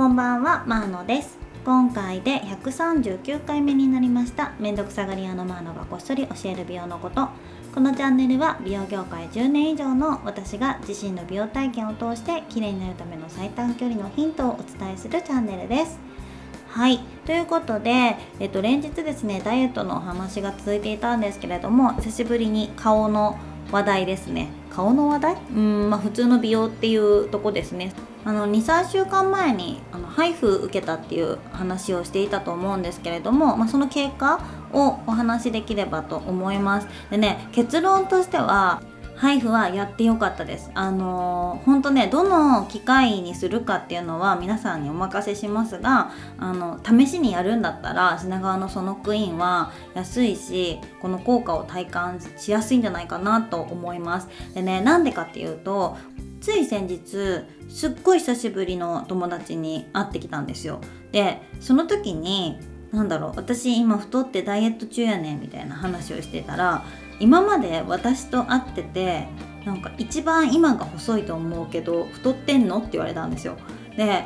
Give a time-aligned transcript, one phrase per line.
[0.00, 1.36] こんばんはマーノです。
[1.62, 4.52] 今回で139回目になりました。
[4.58, 7.28] めんどくさがり屋のマーノがこっそり教える美容のこと。
[7.74, 15.98] このチャンネルは美容業界10年以上の私が自身の美容体験を通して綺麗になるための最短距離のヒントをお伝えするチャンネルです。
[16.68, 17.00] はい。
[17.26, 23.38] ということで、えっと、連日ですねダイエットのお話が続いていたんですけれども久しぶりに顔の
[23.72, 24.48] 話題ですね。
[24.70, 25.36] 顔の話題？
[25.54, 27.92] うんまあ普通の美容っていうとこですね。
[28.24, 34.40] あの23週間前にあの配布受けたっていう話をしていたと思うんですけれども、まあ、その経過
[34.72, 36.88] をお話しできればと思います。
[37.10, 38.82] でね結論としては
[39.20, 40.70] 配布はやってよかったです。
[40.72, 54.28] あの本当ねどの機械にするかっていうのは皆さんにお任せしますがあの試しにやるんだったら品川のソノックイーンは安いしこの効果を体感しやすいんじゃないかなと思います。
[54.54, 55.98] でねなんでかっていうと
[56.40, 60.80] つい先日すっごい久しぶりの友達に会ってきたんですよ。
[61.12, 62.58] でその時に
[62.92, 66.84] なんだろう私今太ってダイエット中やねんみたいな話をしてたら
[67.20, 69.28] 今まで私と会ってて
[69.64, 73.56] なんか一番今が細いと思うけど太ってんのって言われたんですよ。
[73.96, 74.24] で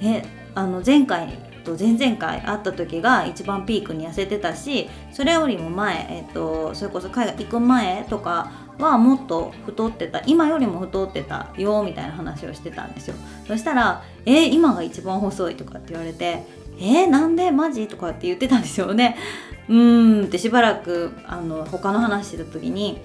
[0.00, 13.14] えあの前回と前々回会った時が一番ピークに痩せてたしそれよりも前、えーと、それこそ海外行く前とかはもっと太ってた今よりも太ってたよみたいな話をしてたんですよ。
[13.46, 16.44] そしたら「えー、今が一番細い」とかって言われて
[16.78, 17.50] 「えー、なんで？
[17.50, 19.16] マジ?」とかって言ってたんですよね。
[19.68, 23.00] うーんってしばらくあの他の話してた時に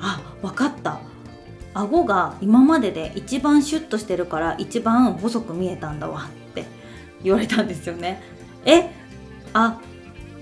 [0.00, 1.00] あ分かった。
[1.72, 6.64] 顎が今までで一番シュッとしてるから一番細く見えたんだわって
[7.22, 8.20] 言われたんですよね。
[8.64, 8.90] え
[9.52, 9.78] あ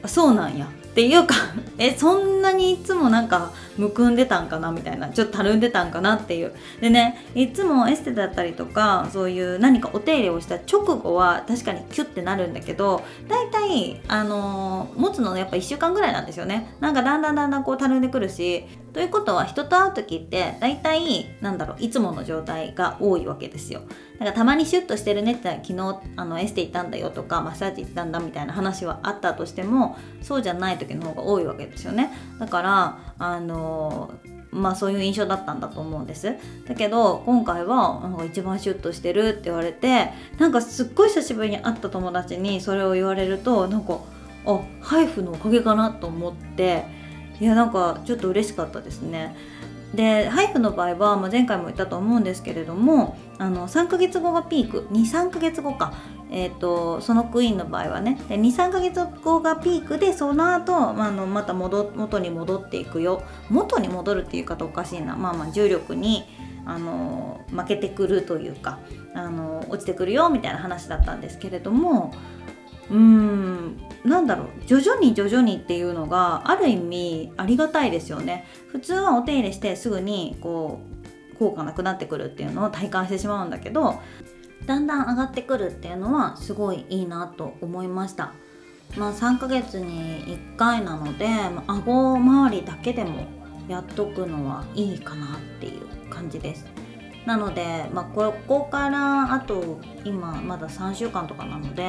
[0.07, 0.67] そうなんや。
[0.67, 1.35] っていうか
[1.79, 6.53] えそんなにいつもなんかむくんでたんかなみたいなちょっとたるんでたんかなっていう。
[6.81, 16.75] でねいつもエステだったりとかそういう何かお手入れをした直後は確かにキュッてなるんだけど大体あのー、持つのやっぱ1週間ぐらいなんですよね。
[16.81, 23.83] なんかだんだんだんだんこうたるんでくるしということは人と会う時って大体なんだろういつもの状態が多いわけですよ。
[24.19, 32.11] だからたまにシュッとしてるねって昨日あのエステ行ったんだよとかマッサージ行ったんだみたいな話はあったとしてもそうじゃない時の方が多いわけですよね。
[32.41, 33.68] だからあの
[34.51, 36.35] まあそういう印象だったんだと思うんです。
[36.67, 43.99] だけど今回はなんか一番シュッとしてるって言われてなんかすっごい久しぶりに会った友達にそれを言われるとなんか
[44.47, 46.85] あハイフのおかげかなと思って
[47.41, 49.37] いやなんかちょっと嬉しかったですね。
[49.95, 54.87] でハイフの場合は、まあ、前回も言ったと思うんですけれどもあの3ヶ月後がピーク。
[54.91, 55.95] 23ヶ月後か、
[56.31, 58.19] えーと、そのクイーンの場合はね。
[58.29, 63.23] 23ヶ月後がピークでその後、まあ、あのまた戻元に戻っていくよ。
[63.49, 65.17] 元に戻るっていう方おかしいな。
[65.17, 66.25] まあまあ重力に
[66.67, 68.79] あの負けてくるというか
[69.15, 72.13] あの落ちてくるよみたいな話だったんですけれども
[72.91, 73.38] うーん
[74.09, 78.47] なんだろう徐々に徐々にっていうのがある意味ありがたいですよね。
[78.69, 80.81] 普通はお手入れしてすぐにこ
[81.35, 84.01] う効果なくなってくるっていうのを体感してしまうんだけど
[84.67, 88.33] だんだん上がってくるっていうのはすごいいいなと思いました。
[88.97, 91.27] まあ3ヶ月に1回なので
[91.67, 93.27] 顎周りだけでも
[93.69, 96.67] やっとくのはいいかなっていう感じです。
[97.27, 101.85] なので、まあ、ここからあと今まだ3週間とかなので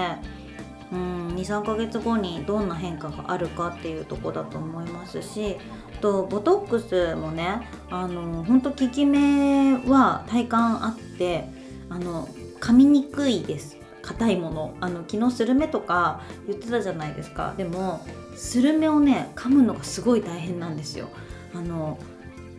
[0.92, 5.58] 23ヶ月後にどんな変化があるかっていうとこだと思いますし
[6.02, 11.48] とボトックスもねあの本当効き目は体感あって
[11.90, 12.28] あの
[12.60, 13.78] 噛みにくいです。
[14.02, 14.74] 硬いもの。
[14.80, 17.54] あの昨日スルメとか言ってたじゃないですか。
[17.58, 18.06] でも
[18.36, 21.10] スルメをね噛むのがすごい大変なんですよ。
[21.54, 21.98] あの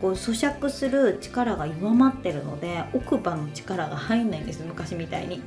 [0.01, 5.41] こう咀嚼する力が弱まってるので奥歯の力が入んないんです昔みたいに。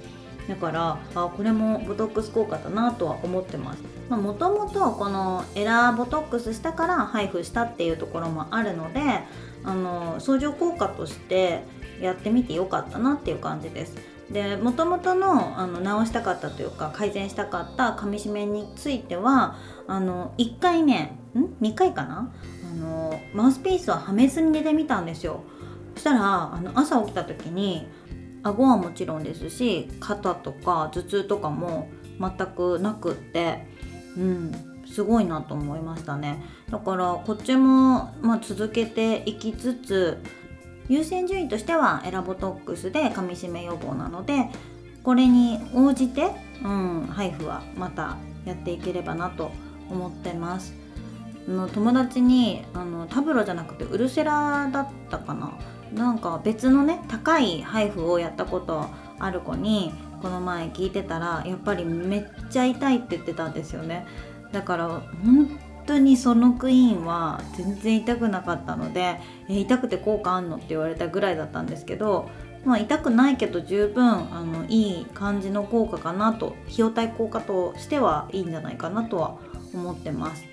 [0.49, 3.82] だからあこれもボトックス効果だなとは思ってます。
[4.10, 9.00] もともとこのエラーボトックスしたから配布したっていうところもあるので
[9.65, 11.62] あの相乗効果として
[12.03, 13.97] やってみてよかったなっていう感じです。
[14.31, 19.56] でもともとのあの直したかったというか改善したかった噛み締めについては
[19.87, 22.32] あの1回ねん？2回かな？
[22.70, 25.43] あのマウスピースははめずに寝てみたんですよ。
[25.94, 27.87] そしたらあの朝起きた時に
[28.44, 31.88] 顎はもちろんですし肩とか頭痛とかも
[32.20, 33.67] 全くなくって
[34.17, 34.52] うん
[34.87, 36.41] すごいなと思いましたね。
[36.70, 40.19] だからこっちも、まあ、続けていきつつ
[40.88, 44.50] 優先順位としてはエラボトックスで噛みしめ予防なので
[45.02, 46.31] これに応じて、
[46.62, 49.50] うん、配布はまたやっていければなと
[49.91, 50.75] 思ってます。
[51.49, 55.52] の友達にあのタブロじゃなくてウルセラだったかな
[55.94, 58.87] なんか別のね高い配布をやったこと
[59.19, 59.93] ある子に
[60.23, 64.06] この前聞いてたらやっぱりめっちゃ痛いって言ってたんですよね
[64.52, 64.88] だから
[65.25, 72.31] 本当にそのクイーンは全然痛くなかったのでえ痛くて効果あんのって言われたぐらいだったんですけど
[72.64, 79.37] まあ、痛くないけど十分あのいい感じの効果かなと費用対効果としてはいいんじゃないかなとは
[79.75, 80.44] 思ってます。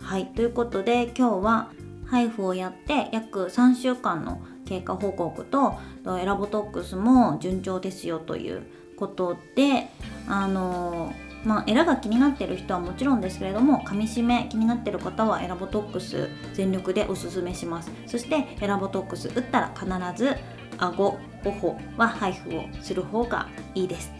[0.00, 1.70] はいということで今日は
[2.06, 5.78] 配布をやって約3週間の経過報告と
[6.20, 8.62] エラボトックスも順調ですよという
[8.96, 9.88] ことで
[10.28, 11.12] あの
[11.44, 17.92] まあ、エラが気になってる人はもちろんですけれども噛みしめ気になってる方はエラボトックス全力でおすすめします。
[18.06, 19.86] そしてエラボトックス打ったら必
[20.20, 20.36] ず
[20.78, 24.12] 顎頬は配布をする方がいいです。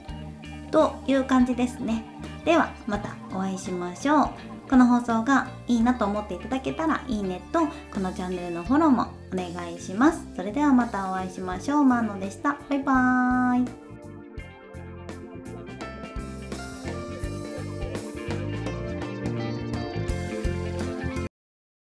[0.71, 2.05] という感じですね。
[2.45, 4.58] ではまたお会いしましょう。
[4.69, 7.61] この放送がいいなと思っていただけたらいいねと
[7.93, 10.27] このチャンネルのフォローもお願いします。
[10.37, 11.85] それではまたお会いしましょう。
[11.85, 12.57] マーノでした。
[12.69, 13.88] バイバーイ。